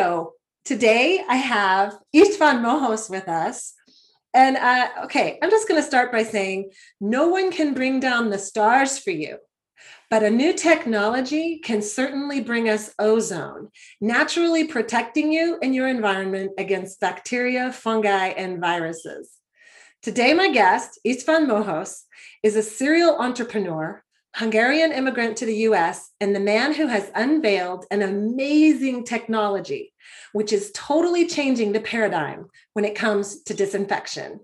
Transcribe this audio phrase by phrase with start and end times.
[0.00, 0.32] Radio.
[0.64, 3.74] Today I have Istvan Mohos with us.
[4.32, 6.70] And uh, okay, I'm just going to start by saying
[7.02, 9.36] no one can bring down the stars for you,
[10.08, 13.68] but a new technology can certainly bring us ozone,
[14.00, 19.32] naturally protecting you and your environment against bacteria, fungi, and viruses.
[20.00, 22.04] Today, my guest, Istvan Mohos,
[22.42, 24.02] is a serial entrepreneur
[24.36, 29.92] Hungarian immigrant to the US, and the man who has unveiled an amazing technology,
[30.32, 34.40] which is totally changing the paradigm when it comes to disinfection.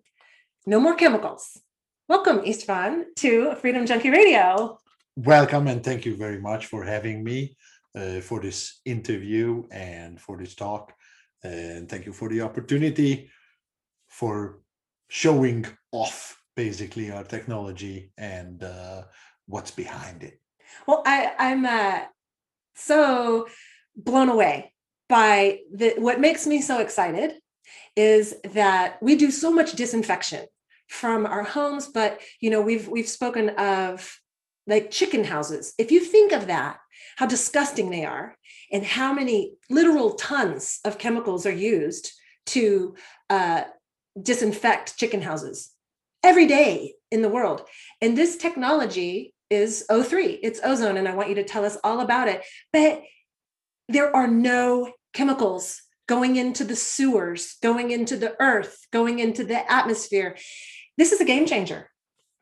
[0.66, 1.60] No more chemicals.
[2.08, 4.78] Welcome, Istvan, to Freedom Junkie Radio.
[5.16, 7.56] Welcome, and thank you very much for having me
[7.94, 10.92] uh, for this interview and for this talk.
[11.42, 13.30] And thank you for the opportunity
[14.08, 14.60] for
[15.08, 19.02] showing off basically our technology and uh,
[19.46, 20.40] what's behind it.
[20.86, 22.02] Well, I, I'm uh,
[22.74, 23.48] so
[23.96, 24.72] blown away
[25.08, 27.34] by the what makes me so excited
[27.94, 30.44] is that we do so much disinfection
[30.88, 34.18] from our homes, but you know we've we've spoken of
[34.66, 35.74] like chicken houses.
[35.78, 36.78] If you think of that,
[37.16, 38.36] how disgusting they are,
[38.72, 42.12] and how many literal tons of chemicals are used
[42.46, 42.94] to
[43.30, 43.64] uh,
[44.20, 45.72] disinfect chicken houses
[46.22, 47.62] every day in the world.
[48.00, 52.00] And this technology is O3, it's ozone, and I want you to tell us all
[52.00, 52.42] about it.
[52.72, 53.02] But
[53.88, 59.70] there are no chemicals going into the sewers, going into the earth, going into the
[59.70, 60.36] atmosphere.
[60.96, 61.90] This is a game changer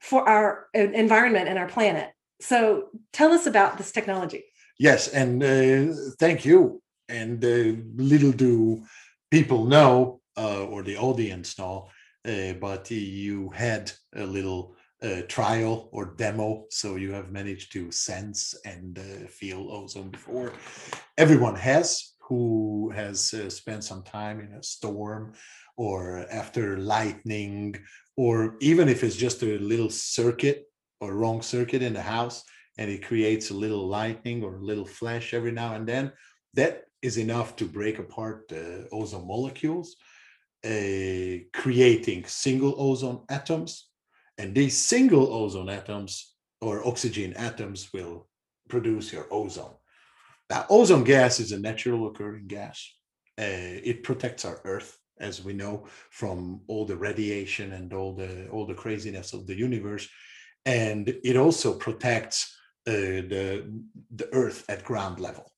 [0.00, 2.10] for our environment and our planet.
[2.40, 4.44] So tell us about this technology.
[4.78, 6.82] Yes, and uh, thank you.
[7.08, 8.82] And uh, little do
[9.30, 11.88] people know, uh, or the audience know,
[12.26, 17.90] uh, but you had a little uh, trial or demo so you have managed to
[17.90, 20.52] sense and uh, feel ozone before.
[21.18, 25.32] Everyone has who has uh, spent some time in a storm
[25.76, 27.74] or after lightning
[28.16, 30.64] or even if it's just a little circuit
[31.00, 32.42] or wrong circuit in the house
[32.78, 36.12] and it creates a little lightning or a little flash every now and then
[36.54, 39.96] that is enough to break apart the ozone molecules
[40.64, 43.90] uh, creating single ozone atoms
[44.38, 48.28] and these single ozone atoms or oxygen atoms will
[48.68, 49.74] produce your ozone.
[50.50, 52.90] Now, ozone gas is a natural occurring gas.
[53.38, 58.48] Uh, it protects our Earth, as we know, from all the radiation and all the
[58.48, 60.08] all the craziness of the universe,
[60.64, 62.56] and it also protects
[62.86, 63.82] uh, the
[64.14, 65.50] the Earth at ground level.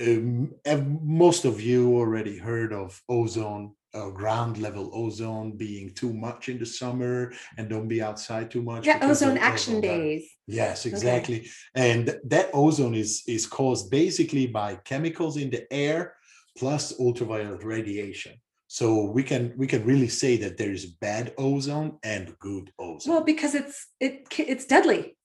[0.00, 0.54] Um,
[1.02, 6.58] most of you already heard of ozone uh, ground level ozone being too much in
[6.58, 8.86] the summer and don't be outside too much.
[8.86, 10.30] Yeah, ozone action ozone days.
[10.46, 11.40] Yes, exactly.
[11.40, 11.50] Okay.
[11.74, 16.14] And that ozone is is caused basically by chemicals in the air
[16.56, 18.34] plus ultraviolet radiation.
[18.66, 23.14] So we can we can really say that there is bad ozone and good ozone.
[23.14, 25.16] Well, because it's it it's deadly.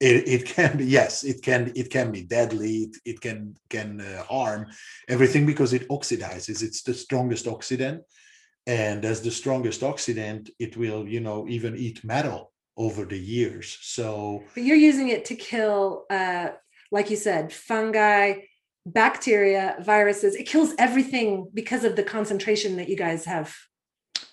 [0.00, 4.00] It, it can be yes it can it can be deadly it, it can can
[4.00, 4.66] uh, harm
[5.08, 6.62] everything because it oxidizes.
[6.62, 8.02] It's the strongest oxidant.
[8.66, 13.76] And as the strongest oxidant it will you know even eat metal over the years.
[13.80, 16.50] So but you're using it to kill uh
[16.92, 18.34] like you said fungi
[18.86, 20.34] bacteria viruses.
[20.34, 23.54] It kills everything because of the concentration that you guys have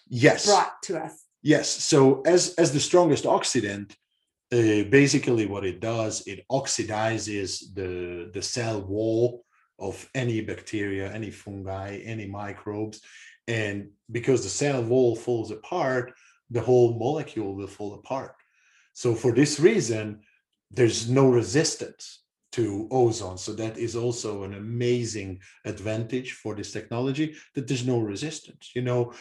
[0.08, 0.46] yes.
[0.46, 1.24] brought to us.
[1.42, 1.70] Yes.
[1.70, 3.96] So as as the strongest oxidant
[4.54, 9.44] uh, basically what it does it oxidizes the the cell wall
[9.80, 13.02] of any bacteria any fungi any microbes.
[13.47, 16.14] And because the cell wall falls apart
[16.52, 18.36] the whole molecule will fall apart.
[18.94, 20.22] So for this reason
[20.72, 22.22] there's no resistance
[22.52, 23.38] to ozone.
[23.38, 28.84] So that is also an amazing advantage for this technology that there's no resistance you
[28.84, 29.12] know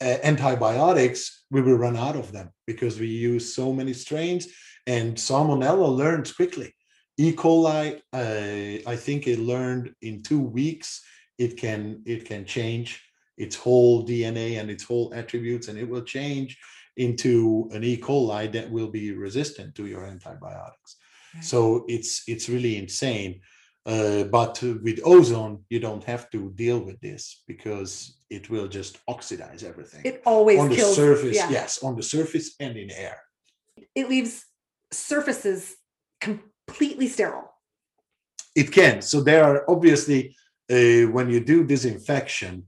[0.00, 4.48] uh, antibiotics, we will run out of them because we use so many strains
[4.86, 6.74] and salmonella learns quickly.
[7.18, 7.32] E.
[7.32, 11.02] coli, uh, I think it learned in two weeks.
[11.38, 13.02] It can it can change
[13.38, 16.58] its whole DNA and its whole attributes, and it will change
[16.96, 17.96] into an E.
[17.96, 20.96] coli that will be resistant to your antibiotics.
[21.34, 21.44] Right.
[21.44, 23.40] So it's it's really insane.
[23.86, 28.98] Uh, but with ozone, you don't have to deal with this because it will just
[29.06, 30.02] oxidize everything.
[30.04, 31.36] It always on kills, the surface.
[31.36, 31.50] Yeah.
[31.50, 33.18] Yes, on the surface and in air.
[33.94, 34.44] It leaves
[34.90, 35.76] surfaces
[36.20, 37.52] completely sterile.
[38.56, 39.02] It can.
[39.02, 40.34] So there are obviously
[40.68, 42.64] uh, when you do disinfection,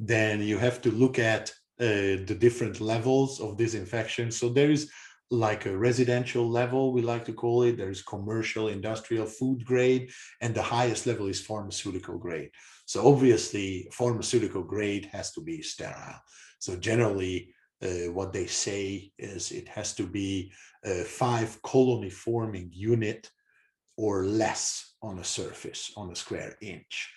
[0.00, 4.32] then you have to look at uh, the different levels of disinfection.
[4.32, 4.90] So there is
[5.30, 7.76] like a residential level, we like to call it.
[7.76, 12.50] There's commercial, industrial, food grade, and the highest level is pharmaceutical grade.
[12.86, 16.20] So obviously, pharmaceutical grade has to be sterile.
[16.60, 17.52] So generally,
[17.82, 20.52] uh, what they say is it has to be
[20.84, 23.30] a five colony forming unit
[23.96, 27.10] or less on a surface on a square inch.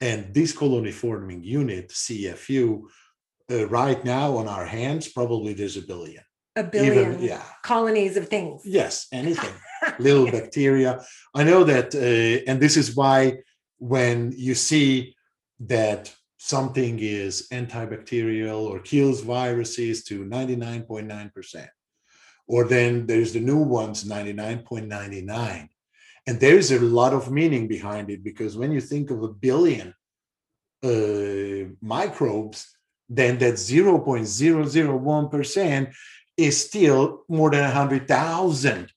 [0.00, 2.82] And this colony forming unit, CFU,
[3.50, 6.24] uh, right now on our hands, probably there's a billion.
[6.54, 7.42] A billion Even, yeah.
[7.62, 8.60] colonies of things.
[8.64, 9.54] Yes, anything.
[9.98, 11.02] Little bacteria.
[11.34, 13.38] I know that, uh, and this is why
[13.78, 15.16] when you see
[15.60, 21.68] that something is antibacterial or kills viruses to 99.9%,
[22.46, 25.68] or then there's the new ones, 99.99.
[26.26, 29.94] And there's a lot of meaning behind it because when you think of a billion
[30.84, 32.76] uh, microbes,
[33.08, 35.94] then that 0.001%
[36.42, 38.92] is still more than 100,000.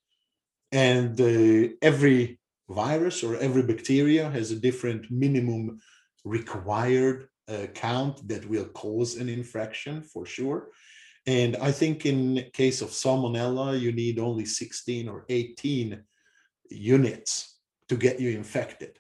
[0.72, 5.80] And uh, every virus or every bacteria has a different minimum
[6.24, 10.70] required uh, count that will cause an infection for sure.
[11.28, 16.04] And I think in case of salmonella, you need only 16 or 18
[16.70, 17.58] units
[17.90, 18.98] to get you infected.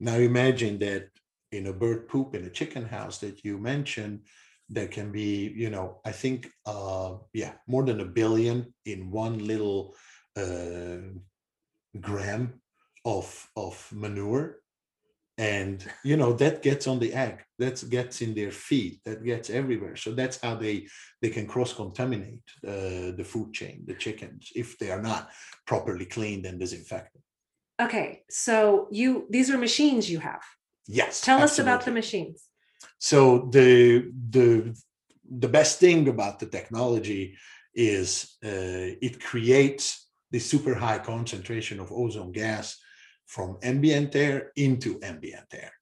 [0.00, 1.08] Now imagine that
[1.52, 4.20] in a bird poop in a chicken house that you mentioned,
[4.68, 9.38] there can be, you know, I think, uh, yeah, more than a billion in one
[9.46, 9.94] little
[10.36, 10.98] uh,
[12.00, 12.60] gram
[13.04, 14.56] of of manure,
[15.38, 19.50] and you know that gets on the egg, that gets in their feed, that gets
[19.50, 19.96] everywhere.
[19.96, 20.88] So that's how they
[21.22, 25.30] they can cross contaminate uh, the food chain, the chickens, if they are not
[25.66, 27.22] properly cleaned and disinfected.
[27.80, 30.42] Okay, so you these are machines you have.
[30.88, 31.20] Yes.
[31.20, 32.48] Tell us about the machines.
[32.98, 34.76] So the the
[35.38, 37.36] the best thing about the technology
[37.74, 42.78] is uh, it creates the super high concentration of ozone gas
[43.26, 45.72] from ambient air into ambient air.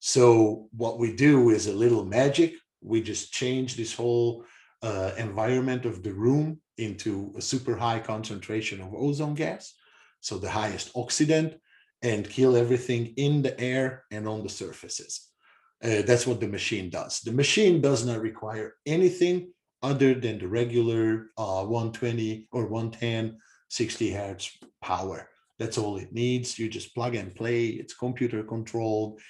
[0.00, 2.54] So what we do is a little magic.
[2.82, 4.44] We just change this whole
[4.82, 9.72] uh, environment of the room into a super high concentration of ozone gas,
[10.20, 11.58] so the highest oxidant,
[12.02, 15.30] and kill everything in the air and on the surfaces.
[15.82, 17.20] Uh, that's what the machine does.
[17.20, 23.36] The machine does not require anything other than the regular uh, 120 or 110,
[23.68, 25.28] 60 hertz power.
[25.58, 26.58] That's all it needs.
[26.58, 27.66] You just plug and play.
[27.66, 29.20] It's computer controlled,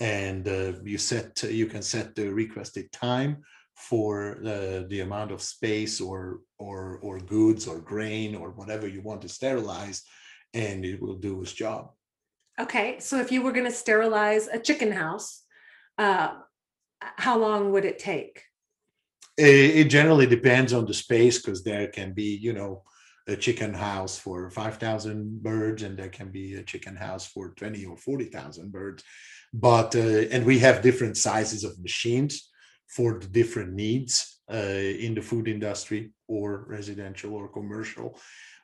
[0.00, 3.42] and uh, you set you can set the requested time
[3.74, 9.00] for uh, the amount of space or or or goods or grain or whatever you
[9.02, 10.02] want to sterilize,
[10.54, 11.90] and it will do its job.
[12.60, 15.41] Okay, so if you were going to sterilize a chicken house,
[15.98, 16.34] uh,
[17.00, 18.42] how long would it take?
[19.36, 22.82] It, it generally depends on the space because there can be, you know,
[23.28, 27.84] a chicken house for 5,000 birds and there can be a chicken house for 20
[27.86, 29.04] or 40,000 birds.
[29.54, 32.50] But, uh, and we have different sizes of machines
[32.88, 38.18] for the different needs uh, in the food industry or residential or commercial.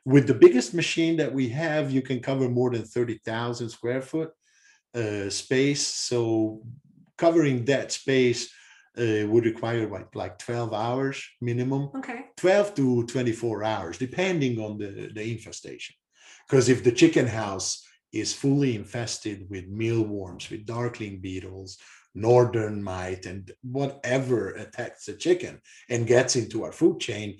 [0.05, 4.31] With the biggest machine that we have, you can cover more than 30,000 square foot
[4.93, 5.85] uh, space.
[5.85, 6.63] So
[7.19, 8.51] covering that space
[8.97, 14.77] uh, would require like, like 12 hours minimum, Okay, 12 to 24 hours, depending on
[14.77, 15.95] the, the infestation.
[16.47, 21.77] Because if the chicken house is fully infested with mealworms, with darkling beetles,
[22.15, 27.37] northern mite, and whatever attacks the chicken and gets into our food chain,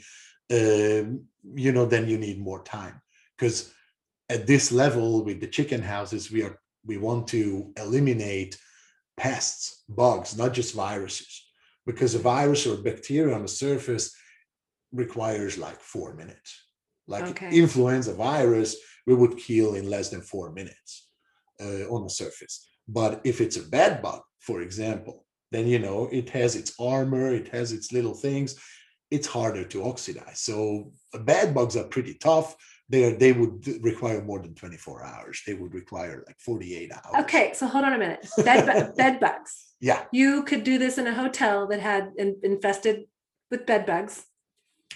[0.52, 1.24] um,
[1.56, 3.02] you know, then you need more time.
[3.36, 3.74] Because
[4.30, 8.58] at this level with the chicken houses, we are we want to eliminate
[9.20, 11.34] pests, bugs, not just viruses,
[11.86, 14.16] because a virus or bacteria on the surface
[14.92, 16.50] requires like four minutes.
[17.08, 17.52] Like Okay.
[17.52, 18.76] influenza virus,
[19.08, 20.92] we would kill in less than four minutes
[21.62, 22.56] uh, on the surface.
[22.88, 27.34] But if it's a bed bug, for example, then you know it has its armor,
[27.34, 28.56] it has its little things.
[29.12, 30.40] It's harder to oxidize.
[30.42, 30.92] So
[31.32, 32.56] bed bugs are pretty tough.
[32.90, 35.42] They are, they would require more than 24 hours.
[35.46, 37.24] They would require like 48 hours.
[37.24, 38.28] okay, so hold on a minute.
[38.44, 39.66] Bed, bu- bed bugs.
[39.80, 43.06] Yeah, You could do this in a hotel that had in- infested
[43.52, 44.26] with bed bugs.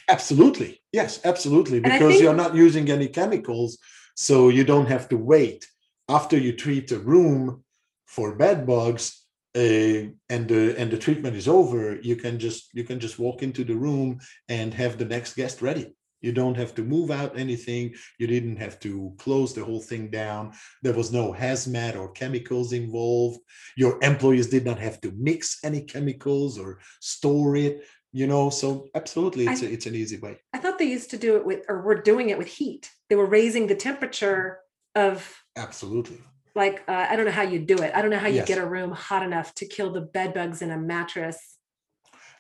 [0.09, 0.81] absolutely.
[0.91, 1.79] Yes, absolutely.
[1.79, 3.77] Because you're not using any chemicals.
[4.15, 5.65] So you don't have to wait
[6.09, 7.63] after you treat a room
[8.07, 9.19] for bed bugs.
[9.55, 13.43] Uh, and the and the treatment is over you can just you can just walk
[13.43, 14.19] into the room
[14.49, 15.93] and have the next guest ready
[16.23, 20.09] you don't have to move out anything you didn't have to close the whole thing
[20.09, 20.51] down
[20.81, 23.39] there was no hazmat or chemicals involved
[23.75, 28.87] your employees did not have to mix any chemicals or store it you know so
[28.95, 31.65] absolutely it's, a, it's an easy way I thought they used to do it with,
[31.67, 32.91] or were doing it with heat.
[33.09, 34.59] They were raising the temperature
[34.95, 36.19] of Absolutely.
[36.55, 37.91] like uh, I don't know how you do it.
[37.95, 38.47] I don't know how you Yes.
[38.47, 41.57] get a room hot enough to kill the bed bugs in a mattress.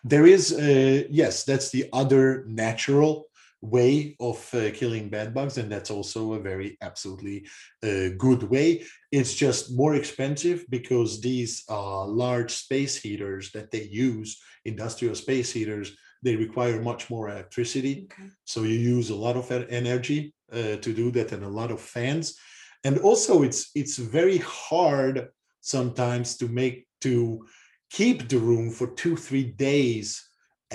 [0.03, 3.25] There is, uh, yes, that's the other natural
[3.63, 7.47] way of uh, killing bed bugs, and that's also a very absolutely
[7.81, 8.83] uh, good way.
[9.11, 15.51] It's just more expensive because these uh, large space heaters that they use, industrial space
[15.53, 18.07] heaters, they require much more electricity.
[18.11, 18.29] Okay.
[18.43, 21.79] So you use a lot of energy uh, to do that, and a lot of
[21.79, 22.35] fans.
[22.83, 25.29] And also, it's it's very hard
[25.61, 27.45] sometimes to make to
[27.89, 30.21] keep the room for two three days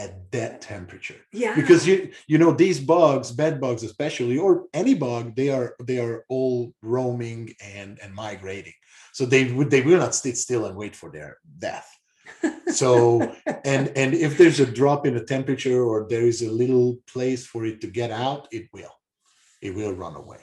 [0.04, 1.54] at that temperature Yeah.
[1.60, 1.96] because you
[2.30, 4.52] you know these bugs bed bugs especially or
[4.82, 7.42] any bug they are they are all roaming
[7.78, 8.76] and and migrating
[9.16, 11.32] so they would they will not sit still and wait for their
[11.66, 11.88] death
[12.82, 12.92] so
[13.72, 17.42] and and if there's a drop in the temperature or there is a little place
[17.52, 18.96] for it to get out it will
[19.66, 20.42] it will run away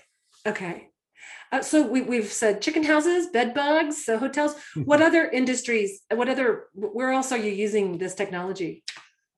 [0.53, 0.89] Okay.
[1.51, 4.55] Uh, so we, we've said chicken houses, bed bugs, so hotels.
[4.89, 8.83] What other industries, what other, where else are you using this technology?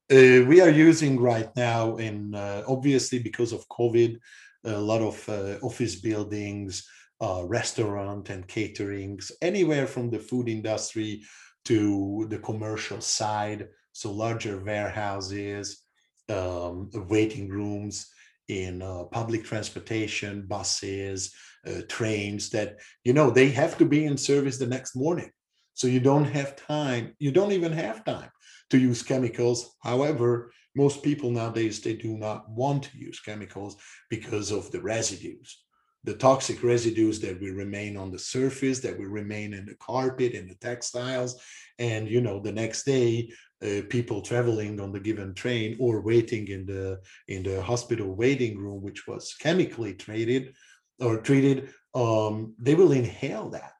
[0.10, 4.18] Uh, we are using right now in uh, obviously because of covid
[4.64, 6.88] a lot of uh, office buildings
[7.20, 11.22] uh, restaurant and caterings anywhere from the food industry
[11.66, 13.68] to the commercial side.
[13.92, 15.84] So larger warehouses
[16.30, 18.08] um, waiting rooms
[18.48, 21.34] in uh, public transportation buses
[21.68, 25.32] uh, trains that you know they have to be in service the next morning.
[25.74, 28.30] So you don't have time you don't even have time
[28.70, 29.76] to use chemicals.
[29.82, 33.78] However, most people nowadays they do not want to use chemicals
[34.10, 35.64] because of the residues,
[36.04, 40.34] the toxic residues that will remain on the surface, that will remain in the carpet,
[40.34, 41.42] in the textiles,
[41.80, 43.30] and you know the next day.
[43.60, 48.56] Uh, people traveling on the given train or waiting in the in the hospital waiting
[48.56, 50.54] room, which was chemically treated
[51.00, 53.74] or treated, um, they will inhale that.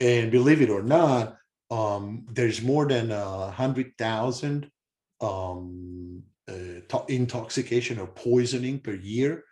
[0.00, 1.36] And believe it or not,
[1.70, 4.70] um, there's more than a hundred thousand
[5.20, 9.44] um, uh, to- intoxication or poisoning per year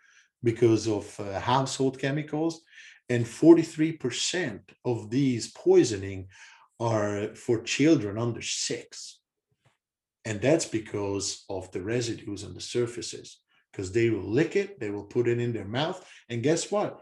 [0.43, 2.61] because of uh, household chemicals,
[3.09, 6.27] and 43% of these poisoning
[6.79, 9.19] are for children under six,
[10.23, 13.39] and that's because of the residues on the surfaces.
[13.71, 17.01] Because they will lick it, they will put it in their mouth, and guess what?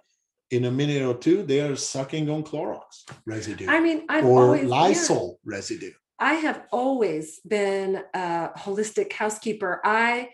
[0.52, 2.84] In a minute or two, they are sucking on Clorox
[3.26, 4.68] residue I mean, I've or always, yeah.
[4.68, 5.94] Lysol residue.
[6.20, 9.82] I have always been a holistic housekeeper.
[9.84, 10.30] I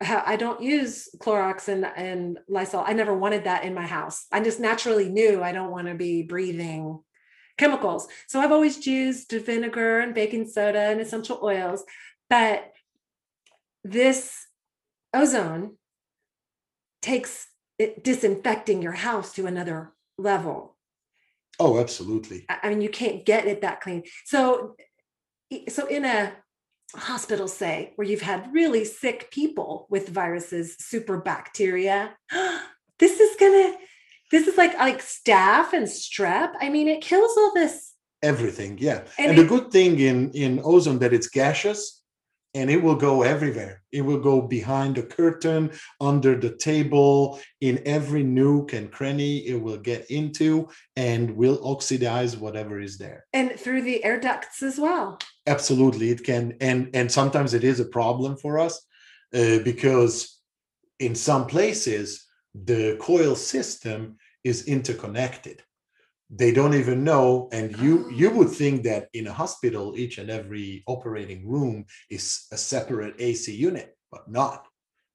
[0.00, 2.84] I don't use Clorox and, and Lysol.
[2.86, 4.26] I never wanted that in my house.
[4.30, 7.00] I just naturally knew I don't want to be breathing
[7.56, 8.06] chemicals.
[8.28, 11.84] So I've always used vinegar and baking soda and essential oils.
[12.30, 12.72] But
[13.82, 14.46] this
[15.12, 15.76] ozone
[17.02, 17.47] takes
[17.78, 20.76] it disinfecting your house to another level.
[21.58, 22.46] Oh, absolutely.
[22.48, 24.04] I mean, you can't get it that clean.
[24.24, 24.76] So,
[25.68, 26.32] so in a
[26.94, 32.14] hospital, say, where you've had really sick people with viruses, super bacteria,
[32.98, 33.74] this is gonna,
[34.30, 36.52] this is like like staph and strep.
[36.60, 37.94] I mean, it kills all this.
[38.22, 39.04] Everything, yeah.
[39.18, 41.97] And And, the good thing in in ozone that it's gaseous
[42.54, 43.82] and it will go everywhere.
[43.92, 49.60] It will go behind the curtain, under the table, in every nook and cranny it
[49.60, 53.26] will get into and will oxidize whatever is there.
[53.32, 55.18] And through the air ducts as well.
[55.46, 58.84] Absolutely, it can, and and sometimes it is a problem for us
[59.34, 60.38] uh, because
[60.98, 65.62] in some places the coil system is interconnected.
[66.30, 70.28] They don't even know, and you you would think that in a hospital, each and
[70.30, 74.66] every operating room is a separate AC unit, but not.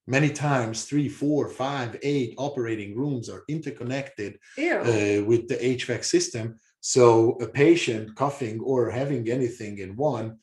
[0.07, 4.37] Many times, three, four, five, eight operating rooms are interconnected
[4.81, 6.59] uh, with the HVAC system.
[6.81, 10.39] So a patient coughing or having anything in one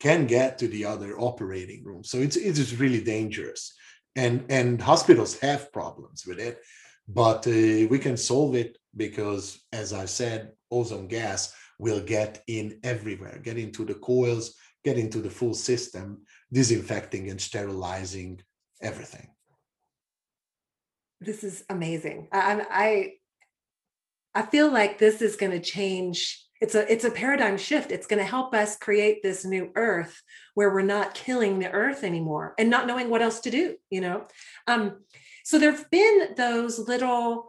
[0.00, 2.04] can get to the other operating room.
[2.04, 3.74] So it's it is really dangerous,
[4.16, 6.62] and and hospitals have problems with it,
[7.08, 12.78] but uh, we can solve it because, as I said, ozone gas will get in
[12.84, 14.54] everywhere, get into the coils,
[14.84, 18.40] get into the full system, disinfecting and sterilizing
[18.80, 19.28] everything.
[21.20, 22.28] this is amazing.
[22.32, 26.44] I I I feel like this is going to change.
[26.60, 27.90] It's a it's a paradigm shift.
[27.92, 30.20] It's going to help us create this new earth
[30.54, 33.76] where we're not killing the earth anymore and not knowing what else to do.
[33.90, 34.26] You know,
[34.66, 35.04] um,
[35.44, 37.48] so there've been those little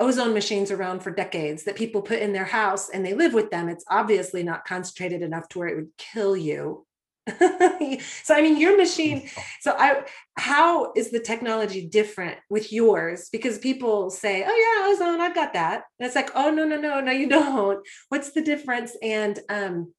[0.00, 3.50] ozone machines around for decades that people put in their house and they live with
[3.50, 3.68] them.
[3.68, 6.86] It's obviously not concentrated enough to where it would kill you.
[7.38, 9.30] so I mean, your machine.
[9.60, 10.04] So I,
[10.36, 13.30] how is the technology different with yours?
[13.32, 16.76] Because people say, "Oh yeah, ozone, I've got that." And it's like, "Oh no, no,
[16.76, 18.94] no, no, you don't." What's the difference?
[19.00, 19.94] And um,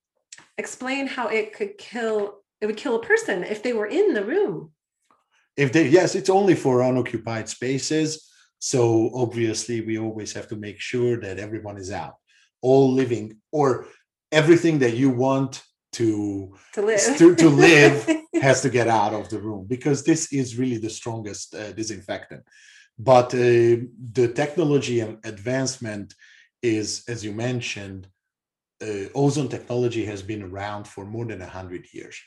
[0.59, 2.41] explain how it could kill.
[2.61, 4.71] It would kill a person if they were in the room.
[5.57, 8.29] If they, yes, it's only for unoccupied spaces.
[8.59, 12.15] So obviously, we always have to make sure that everyone is out,
[12.61, 13.87] all living, or
[14.31, 17.17] everything that you want to to live.
[17.17, 18.09] to, to live
[18.41, 22.43] has to get out of the room because this is really the strongest uh, disinfectant.
[22.97, 23.83] But uh,
[24.19, 26.13] the technology and advancement
[26.61, 28.07] is as you mentioned
[28.81, 32.17] uh, ozone technology has been around for more than 100 years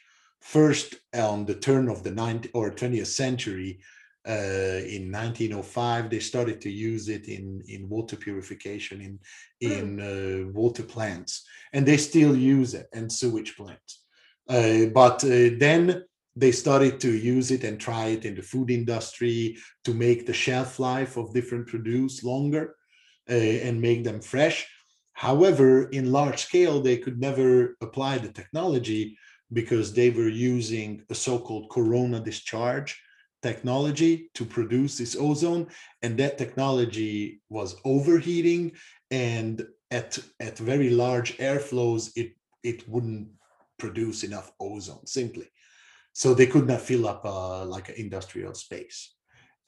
[0.40, 3.80] first on the turn of the 19th or 20th century
[4.28, 9.18] uh, in 1905 they started to use it in in water purification in
[9.62, 9.78] hmm.
[9.78, 14.04] in uh, water plants and they still use it and sewage plants
[14.49, 16.04] uh, but uh, then
[16.37, 20.33] they started to use it and try it in the food industry to make the
[20.33, 22.76] shelf life of different produce longer
[23.30, 23.33] uh,
[23.66, 24.68] and make them fresh
[25.14, 29.16] however in large scale they could never apply the technology
[29.52, 33.00] because they were using a so-called corona discharge
[33.42, 35.66] technology to produce this ozone
[36.02, 38.72] and that technology was overheating
[39.10, 43.28] and at at very large airflows it it wouldn't
[43.78, 45.48] produce enough ozone simply.
[46.12, 49.14] So they could not fill up uh, like an industrial space.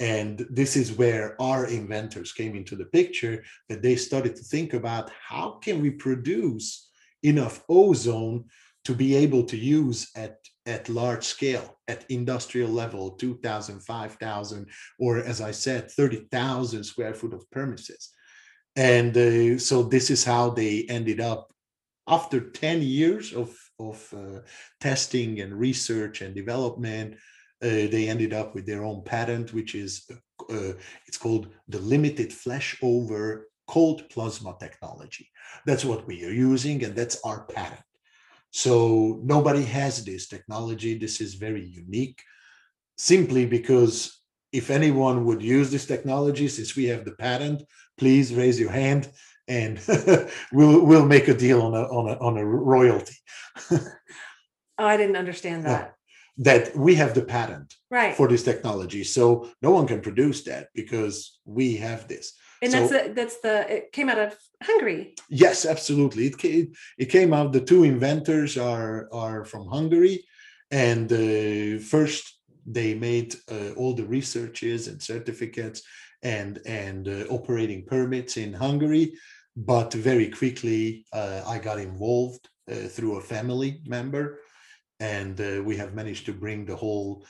[0.00, 4.74] And this is where our inventors came into the picture that they started to think
[4.74, 6.88] about how can we produce
[7.22, 8.46] enough ozone
[8.90, 14.66] to be able to use at at large scale at industrial level 2000 5000
[14.98, 18.10] or as i said 30000 square foot of premises.
[18.74, 21.52] And uh, so this is how they ended up
[22.08, 24.40] after 10 years of of uh,
[24.80, 27.14] testing and research and development
[27.62, 29.92] uh, they ended up with their own patent which is
[30.56, 30.72] uh,
[31.06, 35.28] it's called the limited flashover cold plasma technology.
[35.64, 37.84] That's what we are using and that's our patent
[38.50, 40.98] so nobody has this technology.
[40.98, 42.22] This is very unique
[42.98, 44.20] simply because
[44.52, 47.62] if anyone would use this technology, since we have the patent,
[47.96, 49.08] please raise your hand
[49.46, 49.80] and
[50.52, 53.16] we'll we'll make a deal on a on a on a royalty.
[53.70, 53.80] oh,
[54.78, 55.94] I didn't understand that.
[56.38, 58.14] that we have the patent right.
[58.14, 59.04] for this technology.
[59.04, 62.32] So no one can produce that because we have this.
[62.62, 65.14] And so, that's the, that's the it came out of Hungary.
[65.28, 66.26] Yes, absolutely.
[66.26, 67.52] It came, it came out.
[67.52, 70.24] The two inventors are are from Hungary,
[70.70, 75.82] and uh, first they made uh, all the researches and certificates
[76.22, 79.14] and and uh, operating permits in Hungary.
[79.56, 84.40] But very quickly, uh, I got involved uh, through a family member,
[85.00, 87.24] and uh, we have managed to bring the whole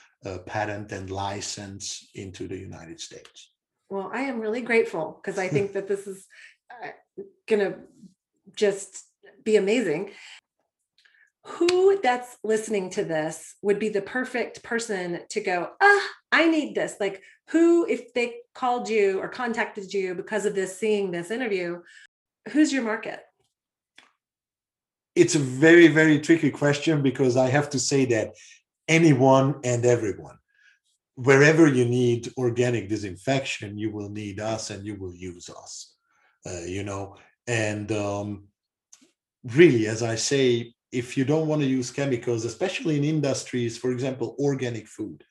[0.45, 3.50] patent and license into the United States.
[3.91, 6.25] Well, I am really grateful because I think that this is
[7.47, 7.79] going to
[8.55, 9.05] just
[9.43, 10.11] be amazing.
[11.45, 16.73] Who that's listening to this would be the perfect person to go, ah, I need
[16.73, 16.95] this?
[16.99, 21.81] Like, who, if they called you or contacted you because of this, seeing this interview,
[22.49, 23.19] who's your market?
[25.15, 28.35] It's a very, very tricky question because I have to say that
[28.87, 30.37] anyone and everyone
[31.23, 35.95] wherever you need organic disinfection, you will need us and you will use us.
[36.45, 37.15] Uh, you know,
[37.47, 38.47] and um,
[39.43, 43.91] really, as I say, if you don't want to use chemicals, especially in industries, for
[43.91, 45.23] example, organic food,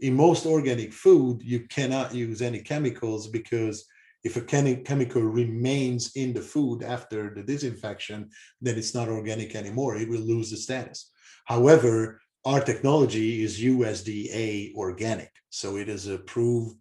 [0.00, 3.86] in most organic food, you cannot use any chemicals because
[4.24, 8.28] if a chemical remains in the food after the disinfection,
[8.60, 9.96] then it's not organic anymore.
[9.96, 11.10] It will lose the status.
[11.44, 16.76] However, our technology is USDA organic, so it is approved,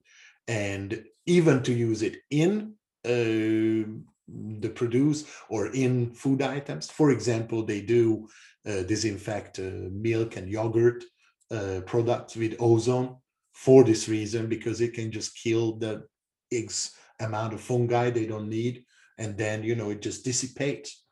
[0.48, 2.74] and even to use it in
[3.06, 3.88] uh,
[4.28, 6.90] the produce or in food items.
[6.90, 8.28] For example, they do
[8.68, 11.04] uh, disinfect uh, milk and yogurt
[11.52, 13.18] uh, products with ozone
[13.54, 16.04] for this reason because it can just kill the
[16.52, 18.84] X amount of fungi they don't need,
[19.18, 21.04] and then you know it just dissipates.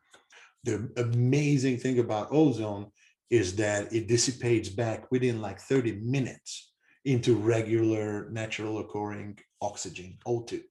[0.63, 2.91] The amazing thing about ozone
[3.31, 6.73] is that it dissipates back within like 30 minutes
[7.05, 10.61] into regular natural occurring oxygen O2.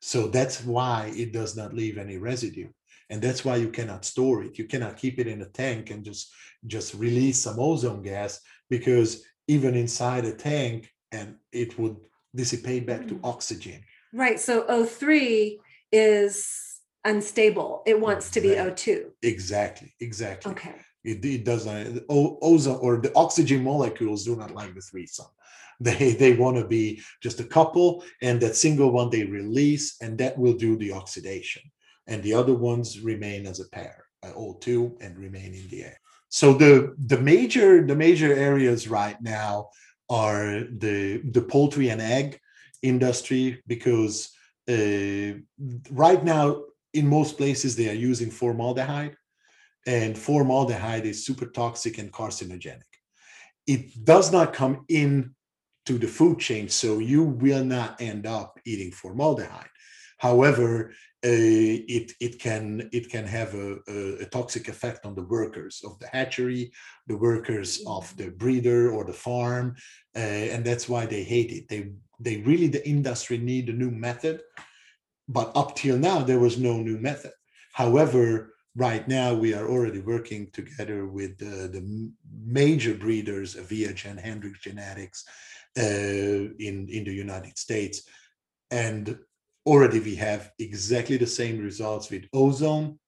[0.00, 2.68] So that's why it does not leave any residue.
[3.08, 4.58] And that's why you cannot store it.
[4.58, 6.32] You cannot keep it in a tank and just
[6.66, 11.96] just release some ozone gas because even inside a tank and it would
[12.34, 13.20] dissipate back to mm.
[13.24, 13.80] oxygen.
[14.12, 14.38] Right.
[14.38, 15.58] So O3
[15.92, 17.82] is unstable.
[17.86, 19.04] It wants to be O2.
[19.22, 19.94] Exactly.
[20.00, 20.52] Exactly.
[20.52, 20.74] Okay.
[21.06, 22.04] It, doesn't.
[22.08, 25.26] ozone or the oxygen molecules do not like the threesome.
[25.78, 30.16] They they want to be just a couple, and that single one they release, and
[30.18, 31.62] that will do the oxidation,
[32.06, 36.00] and the other ones remain as a pair, uh, O2, and remain in the air.
[36.30, 39.68] So the the major the major areas right now
[40.08, 42.40] are the the poultry and egg
[42.82, 44.30] industry because
[44.68, 45.32] uh,
[45.90, 46.62] right now
[46.94, 49.16] in most places they are using formaldehyde
[49.86, 52.92] and formaldehyde is super toxic and carcinogenic
[53.66, 55.34] it does not come in
[55.84, 59.70] to the food chain so you will not end up eating formaldehyde
[60.18, 60.92] however
[61.26, 65.82] uh, it it can it can have a, a, a, toxic effect on the workers
[65.84, 66.70] of the hatchery,
[67.08, 69.74] the workers of the breeder or the farm,
[70.14, 70.18] uh,
[70.52, 71.68] and that's why they hate it.
[71.68, 74.42] They they really the industry need a new method,
[75.26, 77.32] but up till now there was no new method.
[77.72, 82.12] However, right now we are already working together with uh, the
[82.44, 85.24] major breeders, Aviagen, Hendrix Genetics,
[85.78, 85.82] uh,
[86.58, 88.02] in in the United States,
[88.70, 89.18] and
[89.66, 92.98] already we have exactly the same results with ozone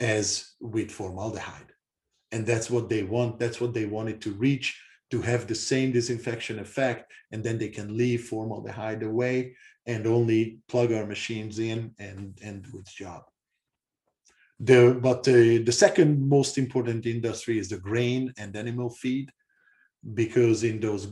[0.00, 1.72] as with formaldehyde.
[2.32, 3.38] And that's what they want.
[3.38, 7.12] That's what they wanted to reach to have the same disinfection effect.
[7.30, 9.56] And then they can leave formaldehyde away
[9.86, 13.22] and only plug our machines in and, and do its job.
[14.64, 19.30] The, but the, the second most important industry is the grain and animal feed
[20.12, 21.08] because in those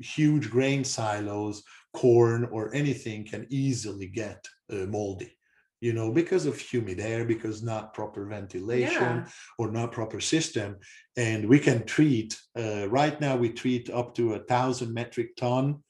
[0.00, 5.36] huge grain silos corn or anything can easily get uh, moldy
[5.80, 9.26] you know because of humid air because not proper ventilation yeah.
[9.58, 10.76] or not proper system
[11.16, 15.82] and we can treat uh, right now we treat up to a thousand metric ton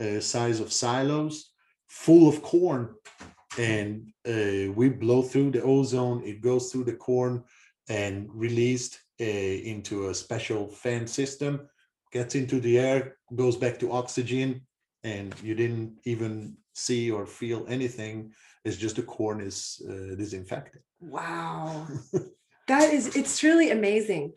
[0.00, 1.50] uh, size of silos
[1.88, 2.94] full of corn
[3.58, 7.42] and uh, we blow through the ozone it goes through the corn
[7.88, 11.68] and released uh, into a special fan system
[12.12, 14.60] gets into the air goes back to oxygen
[15.04, 18.32] and you didn't even see or feel anything.
[18.64, 20.82] It's just the corn is uh, disinfected.
[21.00, 21.86] Wow.
[22.68, 24.32] That is it's really amazing.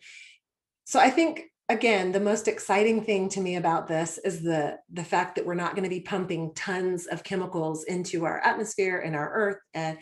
[0.84, 5.04] So i think again the most exciting thing to me about this is the the
[5.04, 9.14] fact that we're not going to be pumping tons of chemicals into our atmosphere and
[9.16, 9.96] our earth and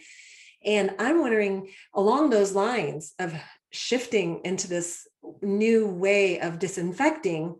[0.65, 3.35] and i'm wondering along those lines of
[3.71, 5.07] shifting into this
[5.43, 7.55] new way of disinfecting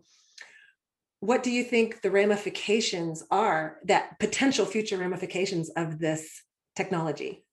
[1.19, 6.41] what do you think the ramifications are that potential future ramifications of this
[6.75, 7.43] technology?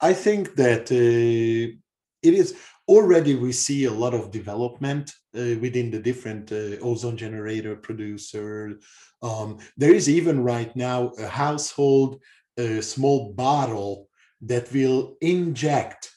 [0.00, 1.76] I think that uh,
[2.22, 2.56] it is
[2.88, 8.78] already we see a lot of development uh, within the different uh, ozone generator producer
[9.22, 12.20] um, there is even right now a household
[12.58, 14.08] uh, small bottle
[14.40, 16.10] that will inject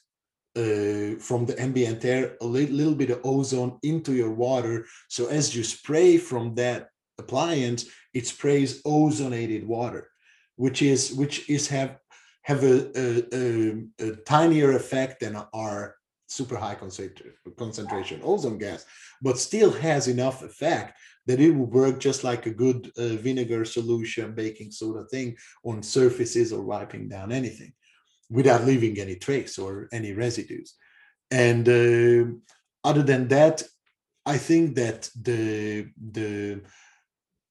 [0.58, 4.86] uh, from the ambient air a li- little bit of ozone into your water.
[5.08, 10.10] So as you spray from that appliance, it sprays ozonated water,
[10.56, 12.00] which is which is have
[12.42, 15.96] have a, a, a, a tinier effect than our
[16.28, 18.86] super high concentration, ozone gas,
[19.22, 23.66] but still has enough effect that it will work just like a good uh, vinegar
[23.66, 27.74] solution, baking soda thing on surfaces or wiping down anything
[28.30, 30.76] without leaving any trace or any residues.
[31.32, 32.32] And uh,
[32.84, 33.64] other than that,
[34.26, 36.62] I think that the the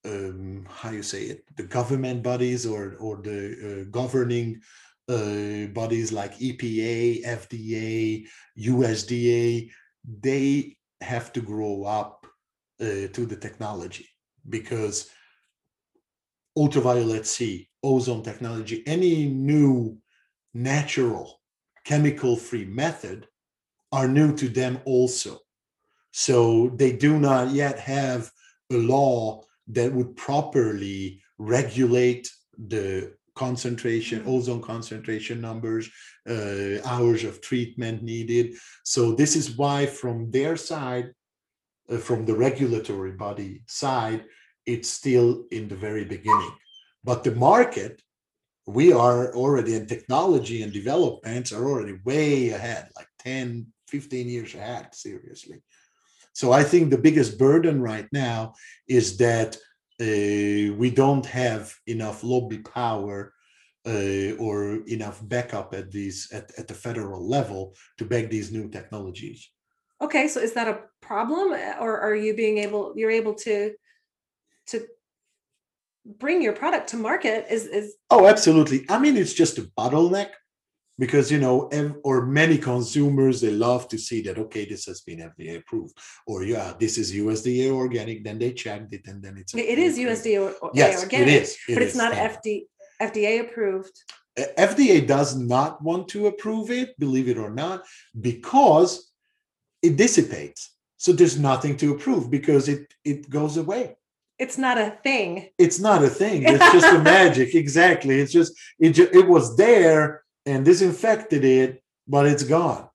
[0.04, 4.60] um, how you say it, the government bodies or or the uh, governing
[5.09, 8.27] uh, bodies like EPA, FDA,
[8.59, 9.71] USDA,
[10.21, 12.27] they have to grow up
[12.81, 14.09] uh, to the technology
[14.49, 15.11] because
[16.57, 19.99] ultraviolet C, ozone technology, any new
[20.55, 21.40] natural
[21.85, 23.29] chemical free method
[23.92, 25.38] are new to them also.
[26.12, 28.31] So they do not yet have
[28.73, 35.88] a law that would properly regulate the concentration, ozone concentration numbers,
[36.29, 38.57] uh, hours of treatment needed.
[38.85, 41.12] So this is why from their side,
[41.88, 44.25] uh, from the regulatory body side,
[44.66, 46.53] it's still in the very beginning.
[47.05, 48.03] But the market
[48.66, 54.55] we are already in technology and developments are already way ahead, like 10, 15 years
[54.55, 55.62] ahead, seriously.
[56.33, 58.55] So I think the biggest burden right now
[58.88, 59.57] is that
[59.98, 63.32] we don't have enough lobby power
[63.87, 68.68] uh, or enough backup at these at, at the federal level to back these new
[68.68, 69.50] technologies.
[70.02, 73.72] Okay, so is that a problem, or are you being able you're able to
[74.68, 74.87] to
[76.04, 77.46] bring your product to market?
[77.50, 78.85] Is is oh absolutely.
[78.88, 80.30] I mean it's just a bottleneck
[80.98, 81.68] because you know
[82.04, 86.42] or many consumers they love to see that okay this has been fda approved or
[86.44, 90.20] yeah this is usda organic then they checked it and then it's It is approved.
[90.24, 92.12] USDA or- or yes organic, it is but it's is not.
[92.12, 92.66] FD,
[93.00, 93.92] FDA approved.
[94.38, 97.85] FDA does not want to approve it, believe it or not,
[98.20, 99.11] because
[99.82, 100.70] it dissipates.
[100.98, 103.96] So there's nothing to approve because it it goes away.
[104.38, 105.48] It's not a thing.
[105.59, 106.42] It's not a thing.
[106.44, 107.54] It's just a magic.
[107.54, 108.20] Exactly.
[108.20, 112.88] It's just it it was there and disinfected it, but it's gone.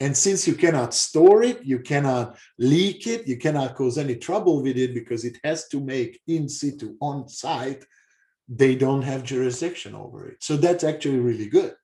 [0.00, 4.62] And since you cannot store it, you cannot leak it, you cannot cause any trouble
[4.62, 7.84] with it because it has to make in situ on site,
[8.48, 10.42] they don't have jurisdiction over it.
[10.42, 11.74] So that's actually really good.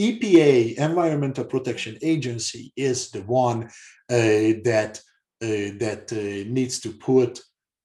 [0.00, 3.64] EPA, Environmental Protection Agency, is the one
[4.10, 5.00] uh, that
[5.42, 7.40] uh, that uh, needs to put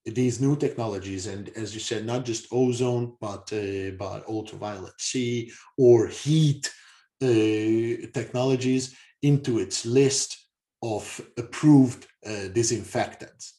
[0.06, 5.50] these new technologies and, as you said, not just ozone, but uh, but ultraviolet C
[5.76, 6.72] or heat
[7.20, 10.38] technologies into its list
[10.82, 13.54] of approved uh, disinfectants.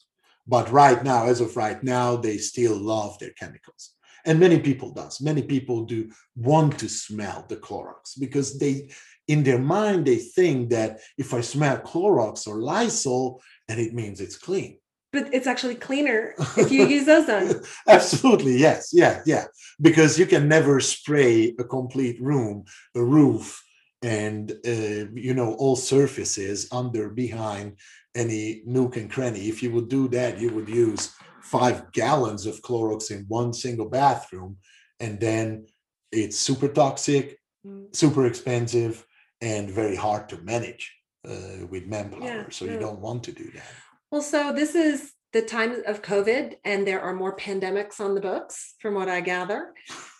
[0.46, 3.94] But right now, as of right now, they still love their chemicals.
[4.24, 5.20] And many people does.
[5.20, 8.90] Many people do want to smell the clorox because they
[9.30, 14.20] in their mind they think that if i smell clorox or lysol then it means
[14.20, 14.79] it's clean
[15.12, 17.62] But it's actually cleaner if you use ozone.
[17.88, 19.46] absolutely yes yeah yeah
[19.80, 23.62] because you can never spray a complete room a roof
[24.02, 27.76] and uh, you know all surfaces under behind
[28.14, 32.62] any nook and cranny if you would do that you would use five gallons of
[32.62, 34.56] Clorox in one single bathroom,
[35.00, 35.66] and then
[36.12, 37.94] it's super toxic, Mm.
[37.94, 39.04] super expensive,
[39.42, 40.84] and very hard to manage
[41.28, 42.24] uh, with manpower.
[42.24, 43.72] Yeah, so you don't want to do that.
[44.10, 48.20] Well, so this is the time of COVID, and there are more pandemics on the
[48.20, 49.72] books, from what I gather.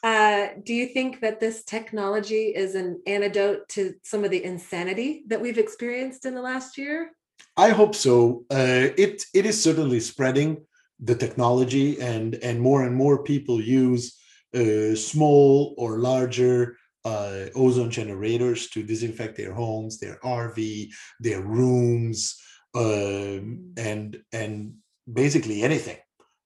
[0.04, 5.24] Uh, do you think that this technology is an antidote to some of the insanity
[5.26, 7.10] that we've experienced in the last year?
[7.56, 8.44] I hope so.
[8.48, 10.64] Uh, it it is certainly spreading
[11.00, 14.16] the technology, and and more and more people use
[14.54, 22.36] uh, small or larger uh, ozone generators to disinfect their homes, their RV, their rooms,
[22.74, 24.74] um, and and
[25.12, 25.98] basically anything,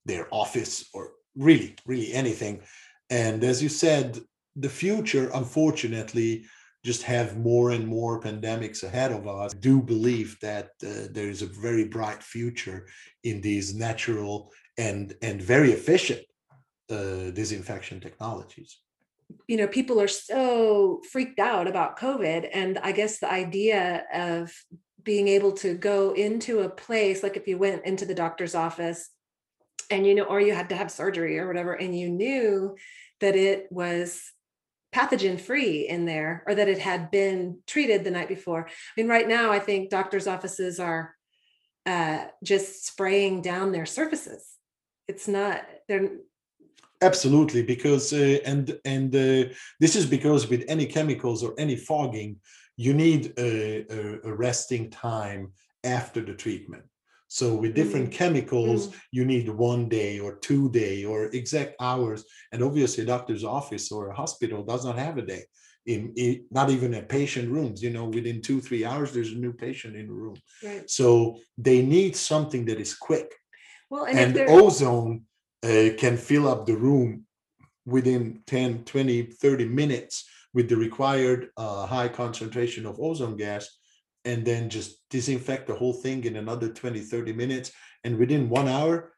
[0.04, 2.60] their office or really really anything.
[3.10, 4.20] And as you said,
[4.56, 6.46] the future, unfortunately,
[6.84, 9.54] just have more and more pandemics ahead of us.
[9.54, 12.86] I do believe that uh, there is a very bright future
[13.22, 16.22] in these natural and and very efficient
[16.90, 18.78] uh, disinfection technologies.
[19.48, 22.48] you know, people are so freaked out about COVID.
[22.52, 24.52] And I guess the idea of
[25.04, 29.10] being able to go into a place, like if you went into the doctor's office
[29.90, 32.74] and, you know, or you had to have surgery or whatever, and you knew
[33.20, 34.32] that it was
[34.94, 38.66] pathogen free in there or that it had been treated the night before.
[38.66, 41.14] I mean, right now, I think doctors' offices are
[41.84, 44.46] uh, just spraying down their surfaces.
[45.06, 46.10] It's not, they're,
[47.02, 52.40] Absolutely, because uh, and and uh, this is because with any chemicals or any fogging,
[52.76, 55.52] you need a, a, a resting time
[55.84, 56.84] after the treatment.
[57.28, 58.94] So with different chemicals, Mm.
[59.10, 62.24] you need one day or two day or exact hours.
[62.52, 65.42] And obviously, a doctor's office or a hospital does not have a day.
[65.86, 69.36] In, in not even at patient rooms, you know, within two three hours, there's a
[69.46, 70.36] new patient in the room.
[70.62, 70.88] right.
[70.88, 73.34] So they need something that is quick
[73.90, 75.24] Well, and, and ozone
[75.62, 77.26] uh, can fill up the room
[77.84, 83.68] within 10 20 30 minutes with the required uh, high concentration of ozone gas
[84.24, 87.72] and then just disinfect the whole thing in another 20 30 minutes.
[88.04, 89.10] And within one hour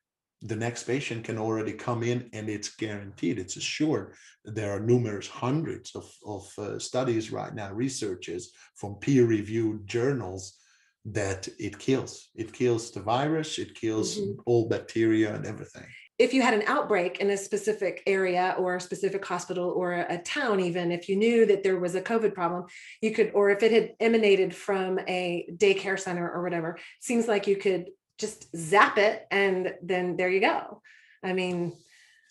[0.42, 4.14] the next patient can already come in and it's guaranteed it's assured.
[4.44, 10.58] There are numerous hundreds of, of uh, studies right now researches from peer reviewed journals
[11.06, 12.28] that it kills.
[12.34, 14.36] It kills the virus it kills Mhm.
[14.46, 15.86] all bacteria and everything
[16.18, 20.18] if you had an outbreak in a specific area or a specific hospital or a,
[20.18, 22.64] town, even if you knew that there was a COVID problem,
[23.02, 27.46] you could, or if it had emanated from a daycare center or whatever, seems like
[27.46, 30.80] you could just zap it and then there you go.
[31.22, 31.74] I mean,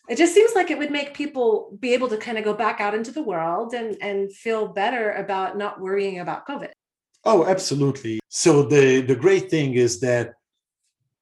[0.10, 2.80] it just seems like it would make people be able to kind of go back
[2.80, 6.69] out into the world and and feel better about not worrying about COVID.
[7.24, 8.19] Oh, absolutely.
[8.30, 10.34] So the the great thing is that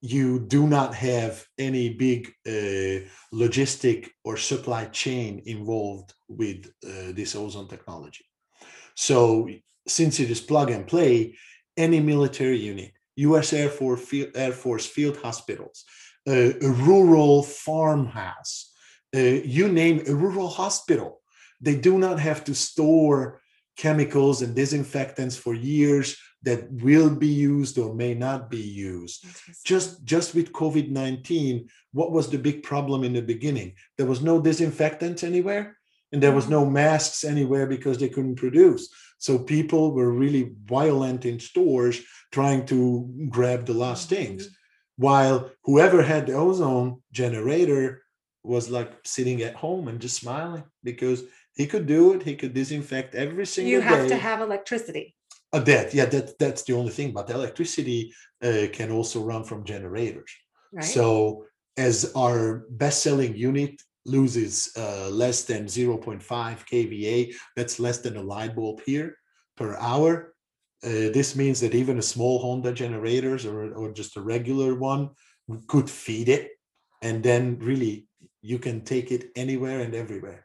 [0.05, 7.37] you do not have any big uh, logistic or supply chain involved with uh, this
[7.37, 8.25] ozone technology.
[8.95, 9.47] So
[9.87, 11.37] since it is plug and play,
[11.77, 13.53] any military unit, U.S.
[13.53, 15.85] Air Force field, Air Force field hospitals,
[16.27, 18.73] uh, a rural farmhouse,
[19.15, 21.21] uh, you name a rural hospital,
[21.61, 23.39] they do not have to store
[23.77, 29.25] chemicals and disinfectants for years that will be used or may not be used
[29.65, 34.39] just just with covid-19 what was the big problem in the beginning there was no
[34.39, 35.77] disinfectant anywhere
[36.11, 36.65] and there was mm-hmm.
[36.65, 42.01] no masks anywhere because they couldn't produce so people were really violent in stores
[42.31, 44.23] trying to grab the last mm-hmm.
[44.23, 44.49] things
[44.97, 48.03] while whoever had the ozone generator
[48.43, 51.23] was like sitting at home and just smiling because
[51.55, 52.23] he could do it.
[52.23, 54.09] He could disinfect every single You have day.
[54.09, 55.15] to have electricity.
[55.53, 57.13] Uh, that yeah, that that's the only thing.
[57.13, 58.13] But electricity
[58.43, 60.31] uh, can also run from generators.
[60.73, 60.83] Right.
[60.83, 61.45] So
[61.77, 68.55] as our best-selling unit loses uh, less than 0.5 kVA, that's less than a light
[68.55, 69.15] bulb here
[69.55, 70.33] per hour.
[70.83, 75.11] Uh, this means that even a small Honda generators or, or just a regular one
[75.67, 76.51] could feed it.
[77.01, 78.07] And then really
[78.41, 80.42] you can take it anywhere and everywhere.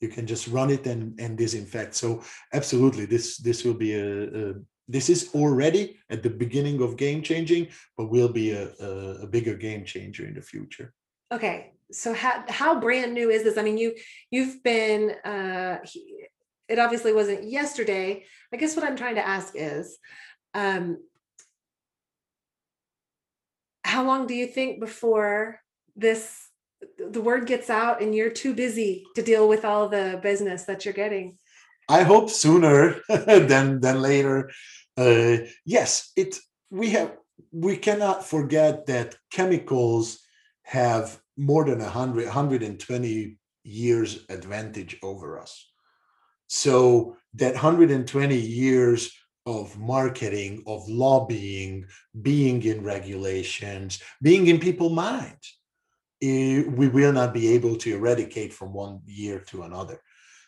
[0.00, 1.94] You can just run it and, and disinfect.
[1.94, 4.54] So absolutely, this this will be a, a
[4.88, 8.90] this is already at the beginning of game changing, but will be a, a,
[9.22, 10.92] a bigger game changer in the future.
[11.32, 11.72] okay.
[11.92, 13.56] So how how brand new is this?
[13.58, 13.94] I mean, you
[14.30, 16.26] you've been uh he-
[16.68, 18.24] it obviously wasn't yesterday.
[18.52, 19.98] I guess what I'm trying to ask is
[20.54, 20.98] um
[23.84, 25.60] how long do you think before
[25.94, 26.45] this
[26.98, 30.84] the word gets out and you're too busy to deal with all the business that
[30.84, 31.38] you're getting?
[31.88, 34.50] I hope sooner than than later.
[34.96, 36.38] Uh, yes, it
[36.70, 37.16] we have
[37.52, 40.18] we cannot forget that chemicals
[40.62, 45.68] have more than 100 120 years advantage over us.
[46.48, 49.12] So that 120 years
[49.44, 51.86] of marketing, of lobbying,
[52.22, 55.55] being in regulations, being in people's minds,
[56.20, 60.00] we will not be able to eradicate from one year to another.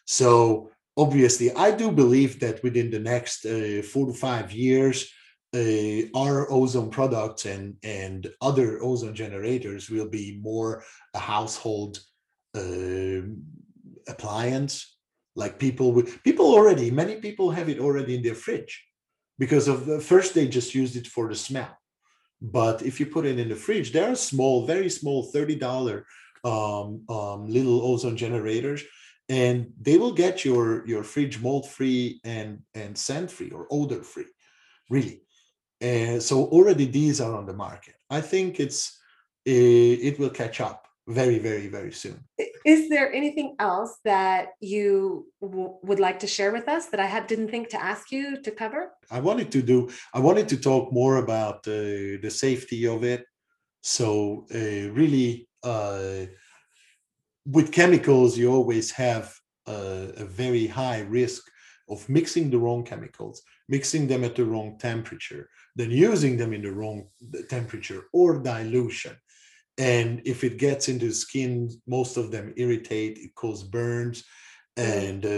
[0.06, 5.10] So obviously, I do believe that within the next uh, four to five years,
[5.54, 12.00] uh, our ozone products and and other ozone generators will be more a household
[12.54, 13.22] uh,
[14.08, 14.96] appliance.
[15.36, 18.84] Like people, with, people already, many people have it already in their fridge
[19.38, 21.78] because of the first they just used it for the smell.
[22.40, 26.06] But if you put it in the fridge, there are small, very small, thirty dollar
[26.44, 28.84] um, um, little ozone generators
[29.28, 34.02] and they will get your your fridge mold free and and scent free or odor
[34.02, 34.26] free
[34.90, 35.20] really.
[35.80, 37.94] And so already these are on the market.
[38.10, 38.98] I think it's
[39.44, 42.18] it will catch up very very very soon.
[42.64, 47.06] Is there anything else that you w- would like to share with us that I
[47.06, 48.92] had didn't think to ask you to cover?
[49.10, 53.24] i wanted to do i wanted to talk more about uh, the safety of it.
[53.80, 56.26] So uh, really uh,
[57.46, 59.34] with chemicals you always have
[59.66, 61.42] a, a very high risk
[61.88, 66.62] of mixing the wrong chemicals mixing them at the wrong temperature then using them in
[66.62, 66.98] the wrong
[67.48, 69.16] temperature or dilution
[69.78, 74.24] and if it gets into the skin most of them irritate it causes burns
[74.76, 75.28] and uh,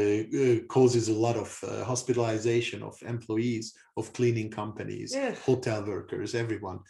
[0.43, 5.35] uh, causes a lot of uh, hospitalization of employees of cleaning companies Yeah.
[5.35, 6.81] hotel workers everyone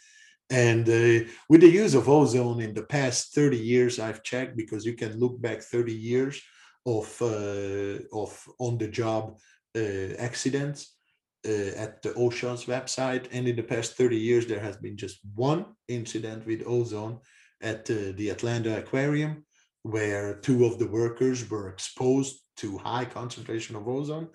[0.49, 4.85] and uh, with the use of ozone in the past 30 years i've checked because
[4.85, 6.41] you can look back 30 years
[6.85, 9.37] of uh, of on the job
[9.77, 10.95] uh, accidents
[11.47, 13.27] uh, at the OSHA's website.
[13.31, 17.19] And in the past 30 years, there has been just one incident with ozone
[17.61, 19.45] at uh, the Atlanta Aquarium,
[19.83, 24.29] where two of the workers were exposed to high concentration of ozone.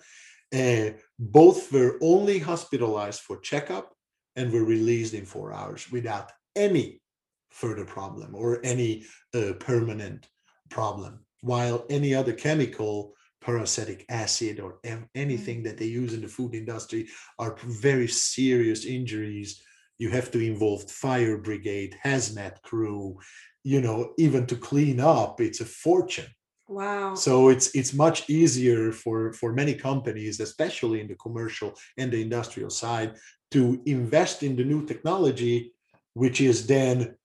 [0.53, 3.93] Uh, both were only hospitalized for checkup
[4.35, 7.01] and were released in four hours without any
[7.49, 10.27] further problem or any uh, permanent
[10.69, 11.25] problem.
[11.41, 14.79] While any other chemical, peracetic acid or
[15.15, 17.07] anything that they use in the food industry,
[17.39, 19.61] are very serious injuries.
[19.99, 23.17] You have to involve fire brigade, hazmat crew,
[23.63, 26.31] you know, even to clean up, it's a fortune.
[26.69, 27.15] Wow.
[27.15, 32.21] So it's it's much easier for for many companies, especially in the commercial and the
[32.21, 33.15] industrial side,
[33.51, 35.73] to invest in the new technology,
[36.13, 37.15] which is then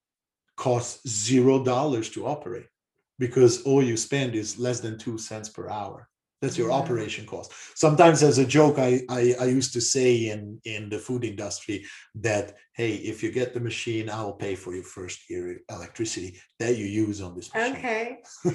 [0.57, 2.67] costs zero dollars to operate
[3.19, 6.09] because all you spend is less than two cents per hour.
[6.43, 6.81] That's your Yeah.
[6.81, 7.53] operation cost.
[7.75, 11.87] Sometimes, as a joke, I, I I used to say in in the food industry
[12.17, 16.31] that hey, if you get the machine, I will pay for your first year electricity
[16.59, 17.77] that you use on this machine.
[17.77, 18.19] Okay.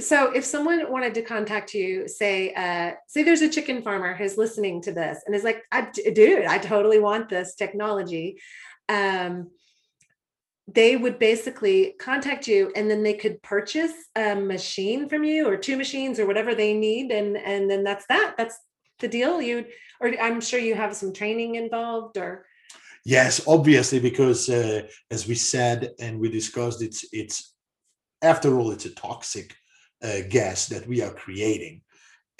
[0.00, 4.38] So if someone wanted to contact you, say, uh, say there's a chicken farmer who's
[4.38, 8.40] listening to this and is like, I, dude, I totally want this technology.
[8.88, 9.50] Um,
[10.68, 15.56] they would basically contact you and then they could purchase a machine from you or
[15.56, 17.10] two machines or whatever they need.
[17.10, 18.34] And, and then that's that.
[18.38, 18.58] That's
[19.00, 19.42] the deal?
[19.42, 19.66] You
[20.00, 22.46] or I'm sure you have some training involved or
[23.04, 27.52] Yes, obviously, because uh, as we said and we discussed, it's it's
[28.22, 29.56] after all, it's a toxic
[30.02, 31.82] uh, gas that we are creating.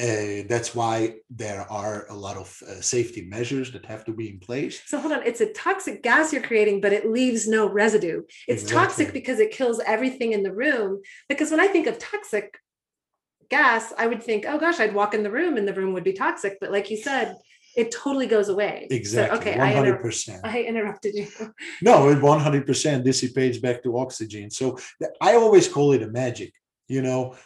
[0.01, 4.28] Uh, that's why there are a lot of uh, safety measures that have to be
[4.28, 4.82] in place.
[4.86, 8.22] So hold on, it's a toxic gas you're creating, but it leaves no residue.
[8.49, 8.74] It's Exactly.
[8.74, 11.03] toxic because it kills everything in the room.
[11.28, 12.59] Because when I think of toxic
[13.49, 16.05] gas, I would think, oh gosh, I'd walk in the room and the room would
[16.05, 16.59] be toxic.
[16.61, 17.36] But like you said,
[17.76, 18.88] it totally goes away.
[18.90, 20.40] So, Exactly, okay, one I, hundred inter- percent.
[20.45, 21.28] I interrupted you.
[21.80, 24.51] No, it one hundred percent dissipates back to oxygen.
[24.51, 24.78] So
[25.20, 26.53] I always call it a magic.
[26.88, 27.36] You know,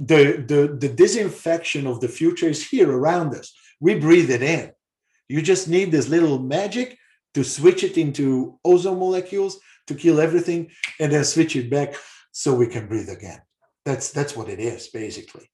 [0.00, 3.52] the the the disinfection of the future is here around us.
[3.80, 4.72] We breathe it in.
[5.28, 6.98] You just need this little magic
[7.34, 10.70] to switch it into ozone molecules to kill everything,
[11.00, 11.94] and then switch it back
[12.32, 13.40] so we can breathe again.
[13.84, 15.50] That's that's what it is basically.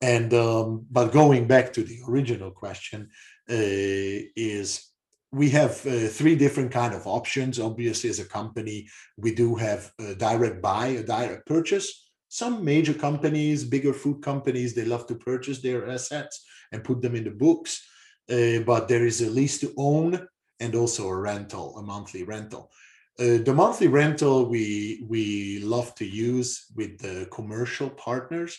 [0.00, 3.10] And um, but going back to the original question
[3.50, 4.88] uh, is
[5.32, 9.92] we have uh, three different kind of options obviously as a company we do have
[9.98, 15.14] a direct buy a direct purchase some major companies bigger food companies they love to
[15.14, 17.82] purchase their assets and put them in the books
[18.30, 20.28] uh, but there is a lease to own
[20.60, 22.70] and also a rental a monthly rental.
[23.18, 28.58] Uh, the monthly rental we we love to use with the commercial partners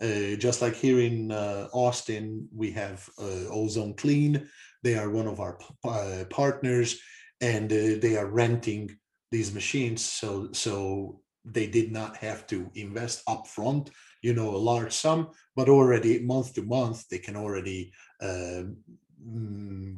[0.00, 4.48] uh, just like here in uh, austin we have uh, ozone clean.
[4.82, 7.00] They are one of our uh, partners
[7.40, 8.96] and they are renting
[9.30, 10.04] these machines.
[10.04, 13.90] So so they did not have to invest upfront
[14.22, 17.92] you know a large sum but already month to month they can already
[18.22, 18.74] mm,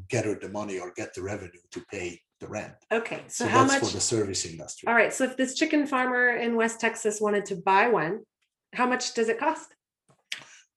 [0.09, 3.65] gather the money or get the revenue to pay the rent Okay, so, so, how
[3.65, 3.91] that's much?
[3.91, 7.45] for the service industry All right, so if this chicken farmer in West Texas wanted
[7.47, 8.21] to buy one,
[8.75, 9.75] how much does it cost?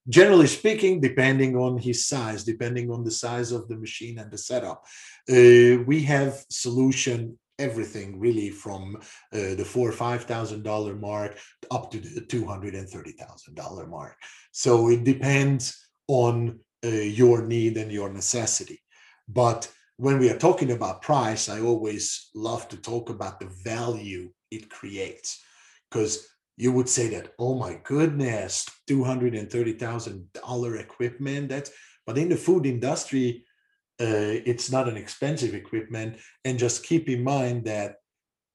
[0.08, 4.38] generally speaking, depending on his size, depending on the size of the machine and the
[4.38, 4.84] setup,
[5.30, 8.82] uh, we have solution everything really from
[9.36, 11.32] uh, the four or five thousand dollar mark
[11.70, 14.16] up to the two hundred and thirty thousand dollar mark.
[14.50, 15.62] So it depends
[16.08, 16.88] on uh,
[17.22, 18.78] your need and your necessity.
[19.28, 24.24] But when we are talking about price, I always love to talk about the value
[24.50, 25.40] it creates
[25.90, 26.12] because
[26.56, 31.48] you would say that, oh my goodness, two hundred and thirty thousand dollar equipment.
[31.48, 31.70] That's
[32.06, 33.44] but in the food industry,
[34.02, 36.16] Uh, it's not an expensive equipment.
[36.44, 37.96] And just keep in mind that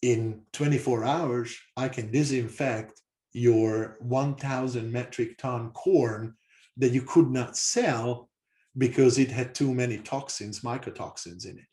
[0.02, 6.36] in 24 hours, I can disinfect your 1,000 metric ton corn
[6.76, 8.30] that you could not sell
[8.78, 11.66] because it had too many toxins, mycotoxins in it.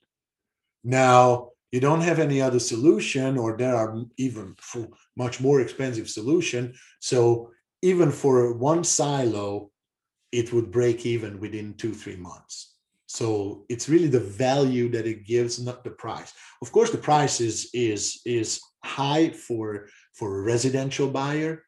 [0.85, 4.55] Now, you don't have any other solution, or there are even
[5.17, 6.75] much more expensive solution.
[7.01, 7.51] So
[7.83, 9.71] even for one silo,
[10.31, 12.74] it would break even within two, three months.
[13.15, 16.33] So it's really the value that it gives, not the price.
[16.63, 19.87] Of course, the price is is is high for
[20.19, 21.63] for a residential buyer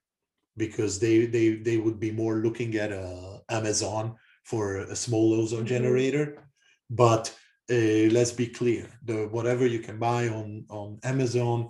[0.57, 3.07] because they they they would be more looking at a
[3.49, 4.17] Amazon
[4.51, 5.75] for a small ozone Mhm.
[5.75, 6.27] generator.
[6.91, 7.25] But
[7.71, 11.69] uh, let's be clear: the whatever you can buy on on Amazon,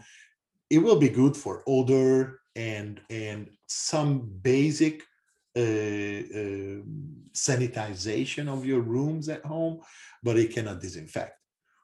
[0.70, 4.10] it will be good for odor and and some
[4.42, 5.15] basic uh,
[7.32, 9.80] sanitization of your rooms at home,
[10.22, 11.38] but it cannot disinfect.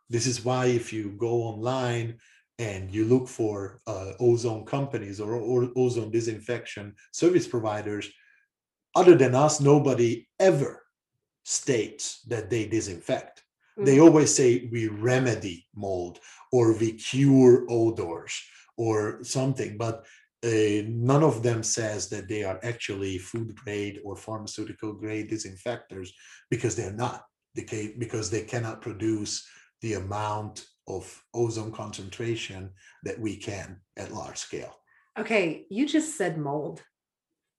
[0.09, 2.19] This is why if you go online
[2.59, 8.11] and you look for uh, ozone companies or, or ozone disinfection service providers,
[8.95, 10.83] other than us, nobody ever
[11.45, 13.43] states that they disinfect.
[13.77, 14.03] They Mhm.
[14.03, 16.21] always say we remedy mold
[16.53, 18.35] or we cure odors
[18.77, 20.05] or something, but
[20.45, 26.11] uh, none of them says that they are actually food grade or pharmaceutical grade disinfectors
[26.51, 27.25] because they're not
[27.55, 29.47] because they cannot produce
[29.83, 32.71] the amount of ozone concentration
[33.05, 34.75] that we can at large scale.
[35.19, 36.83] Okay, you just said mold.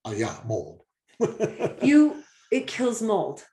[0.04, 0.82] Oh yeah, mold.
[1.84, 3.44] You, it kills mold.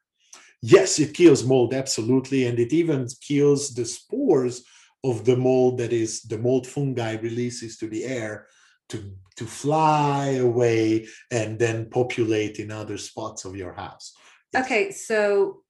[0.63, 4.65] yes, it kills mold absolutely, and it even kills the spores
[5.05, 8.47] of the mold that is the mold fungi releases to the air
[8.91, 14.13] to to fly away and then populate in other spots of your house.
[14.53, 14.65] Yes.
[14.65, 15.63] Okay, so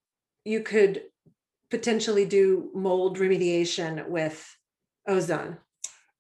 [0.45, 1.03] you could
[1.71, 4.45] potentially do mold remediation with
[5.07, 5.59] ozone.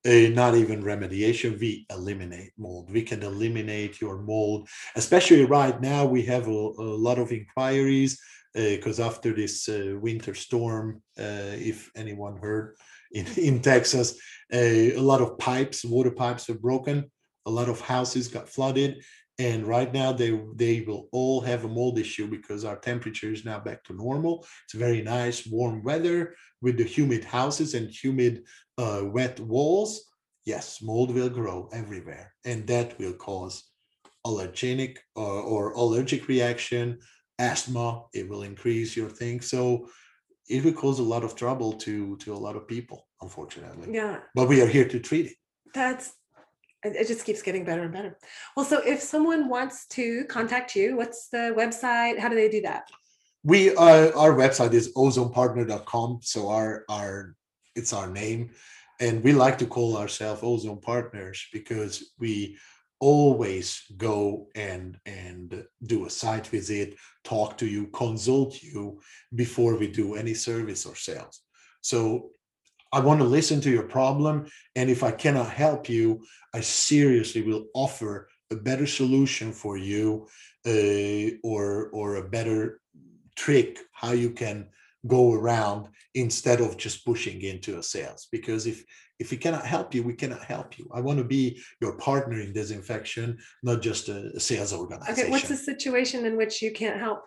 [0.06, 6.04] uh, not even remediation we eliminate mold we can eliminate your mold especially right now
[6.06, 8.18] we have a, a lot of inquiries
[8.54, 12.76] because after this uh, winter storm uh, if anyone heard
[13.12, 14.18] in, in texas
[14.52, 17.10] uh, a lot of pipes water pipes were broken.
[17.46, 19.02] A lot of houses got flooded.
[19.38, 23.44] And right now they they will all have a mold issue because our temperature is
[23.44, 24.46] now back to normal.
[24.64, 28.44] It's very nice warm weather with the humid houses and humid
[28.76, 30.04] uh, wet walls.
[30.44, 33.64] Yes mold will grow everywhere and that will cause
[34.26, 36.98] allergenic or, or allergic reaction
[37.38, 39.40] asthma it will increase your thing.
[39.40, 39.88] So
[40.50, 44.18] it will cause a lot of trouble to to a lot of people unfortunately Yeah,
[44.34, 45.36] but we are here to treat it
[45.74, 46.12] that's
[46.84, 48.16] it it just keeps getting better and better.
[48.56, 52.18] Well, so if someone wants to contact you, what's the website?
[52.18, 52.84] How do they do that?
[53.42, 57.34] we uh, our website is ozonepartner.com so our our
[57.74, 58.50] it's our name
[59.00, 62.56] and we like to call ourselves ozone partners because we
[63.00, 66.94] always go and and do a site visit
[67.24, 69.00] talk to you consult you
[69.34, 71.40] before we do any service or sales.
[71.80, 72.30] So
[72.92, 74.46] i want to listen to your problem
[74.76, 76.20] and if i cannot help you
[76.54, 80.26] i seriously will offer a better solution for you
[80.66, 82.80] uh, or or a better
[83.36, 84.68] trick how you can
[85.06, 88.84] go around instead of just pushing into a sales because if
[89.18, 90.88] if we cannot help you we cannot help you.
[90.92, 95.48] I want to be your partner in disinfection not just a, sales organization Okay, what's
[95.48, 97.22] the situation in which you can't help?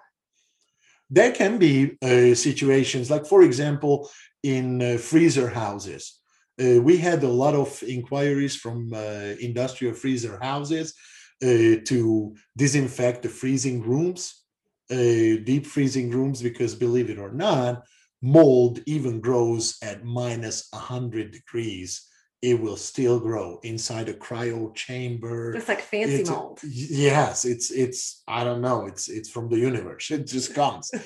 [1.09, 4.09] there can be uh, situations like for example
[4.43, 6.19] in uh, freezer houses.
[6.61, 10.93] Uh, we had a lot of inquiries from uh, industrial freezer houses
[11.41, 14.42] uh, to disinfect the freezing rooms
[14.91, 17.83] uh, deep freezing rooms because believe it or not
[18.23, 22.07] mold even grows at minus 100 degrees.
[22.41, 25.53] It will still grow inside a cryo chamber.
[25.55, 26.59] It's like fancy it's- mold.
[26.63, 30.09] yes it's it's i don't know it's it's from the universe.
[30.17, 30.89] It just comes.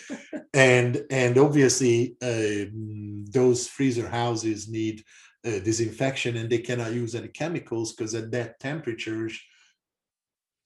[0.53, 5.03] And and obviously um, those freezer houses need
[5.45, 9.39] uh, disinfection and they cannot use any chemicals because at that temperatures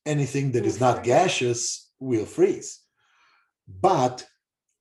[0.05, 2.79] anything that is not gaseous will freeze
[3.81, 4.25] but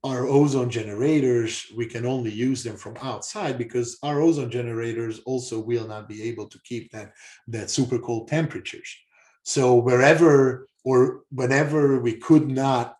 [0.03, 5.61] our ozone generators we can only use them from outside because our ozone generators also
[5.61, 7.13] will not be able to keep that
[7.49, 8.97] that super cold temperatures.
[9.43, 12.97] So wherever or whenever we could not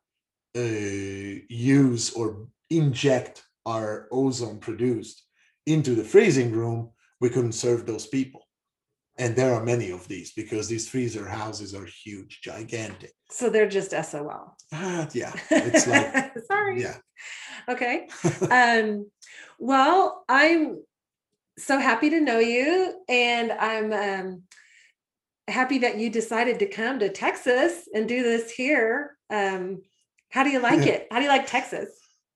[0.57, 5.23] uh, use or inject our ozone produced
[5.67, 8.43] into the freezing room we couldn't serve those people
[9.21, 13.69] and there are many of these because these freezer houses are huge gigantic So they're
[13.69, 14.57] just SOL.
[14.73, 16.83] Ah, yeah it's like sorry.
[16.83, 16.97] yeah
[17.69, 18.09] Okay.
[18.51, 19.11] Um,
[19.59, 20.83] well, I'm
[21.59, 24.43] so happy to know you, and I'm um,
[25.49, 29.17] happy that you decided to come to Texas and do this here.
[29.29, 29.83] Um,
[30.31, 31.07] how do you like it?
[31.11, 31.91] How do you like Texas?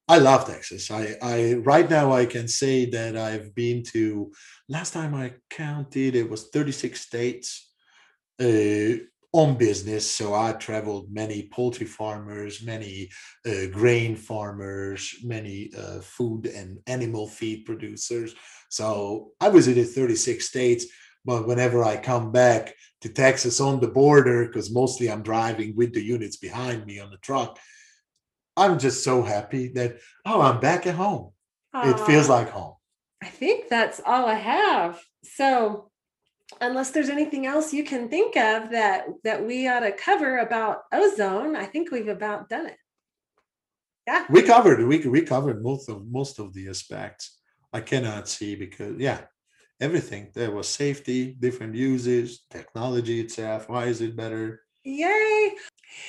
[0.07, 0.91] I love Texas.
[0.91, 4.31] I, I right now I can say that I've been to
[4.69, 7.71] last time I counted it was 36 states
[8.41, 8.97] uh,
[9.33, 10.15] on business.
[10.15, 13.09] So I traveled many poultry farmers, many
[13.47, 18.35] uh, grain farmers, many uh, food and animal feed producers.
[18.69, 20.87] So I visited 36 states.
[21.25, 25.95] But whenever I come back to Texas on the border, because mostly I'm driving with
[25.95, 27.59] the units behind me on the truck,
[28.57, 31.33] I'm just so happy that oh, I'm back at home.
[31.77, 32.75] It feels like home.
[33.23, 35.03] I think that's all I have.
[35.25, 35.91] So,
[36.61, 40.83] unless there's anything else you can think of that that we ought to cover about
[40.93, 42.77] ozone, I think we've about done it.
[44.07, 44.27] Yeah.
[44.29, 47.41] We covered we we covered most of most of the aspects.
[47.73, 49.23] I cannot see because yeah,
[49.81, 50.31] everything.
[50.35, 53.69] There was safety, different uses, technology itself.
[53.69, 54.64] Why is it better?
[54.87, 55.55] Yay!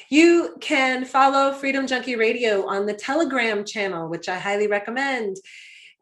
[0.09, 5.37] You can follow Freedom Junkie Radio on the Telegram channel, which I highly recommend.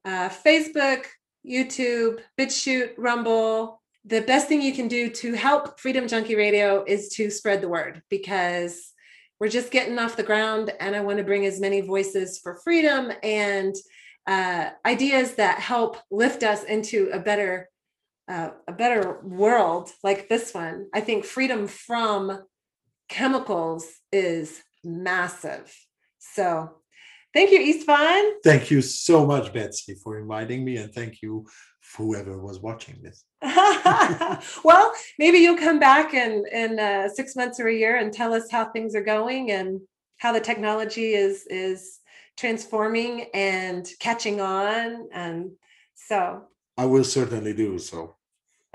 [0.03, 1.05] Uh, Facebook,
[1.47, 3.79] YouTube, BitChute, Rumble.
[4.05, 7.69] The best thing you can do to help Freedom Junkie Radio is to spread the
[7.69, 8.91] word because
[9.39, 12.55] we're just getting off the ground, and I want to bring as many voices for
[12.63, 13.75] freedom and
[14.25, 17.69] uh, ideas that help lift us into a better,
[18.27, 20.87] uh, a better world like this one.
[20.91, 22.41] I think freedom from
[23.09, 25.73] chemicals is massive.
[26.19, 26.71] So
[27.33, 28.31] thank you, Istvan.
[28.43, 31.45] Thank you so much, Betsy, for inviting me, and thank you
[31.97, 33.23] whoever was watching this.
[34.63, 38.33] well, maybe you'll come back in in uh, six months or a year and tell
[38.33, 39.81] us how things are going and
[40.17, 41.99] how the technology is is
[42.37, 45.07] transforming and catching on.
[45.13, 45.51] And
[45.95, 46.43] so,
[46.77, 48.15] I will certainly do so.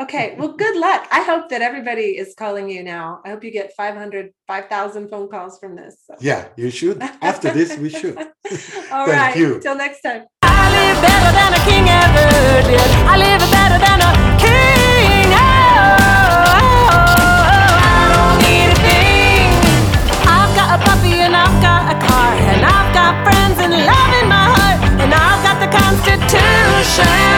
[0.01, 0.37] Okay.
[0.39, 1.09] Well, good luck.
[1.11, 3.21] I hope that everybody is calling you now.
[3.25, 6.05] I hope you get 500, 5,000 phone calls from this.
[6.07, 6.15] So.
[6.21, 7.03] Yeah, you should.
[7.03, 8.17] After this, we should.
[8.17, 9.37] All Thank right.
[9.37, 9.59] You.
[9.61, 10.27] Till next time.
[10.43, 12.91] I live better than a king ever did.
[13.11, 15.35] I live better than a king.
[15.35, 15.99] Oh,
[16.47, 17.03] oh, oh,
[17.51, 19.51] oh, I don't need a thing.
[20.31, 24.13] I've got a puppy and I've got a car and I've got friends and love
[24.23, 27.38] in my heart and I've got the Constitution.